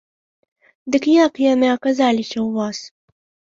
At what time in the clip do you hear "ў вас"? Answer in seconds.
2.35-2.77